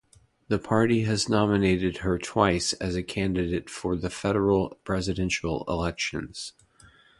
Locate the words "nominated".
1.29-1.97